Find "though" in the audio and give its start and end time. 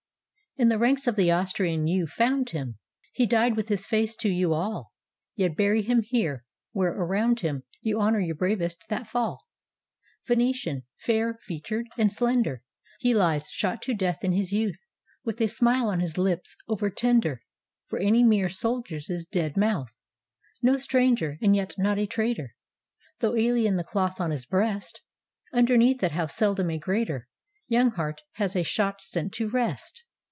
23.19-23.37